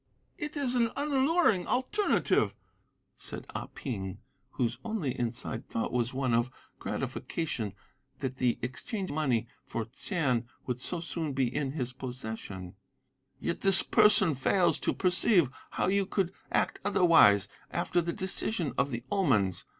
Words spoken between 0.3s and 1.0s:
"'It is an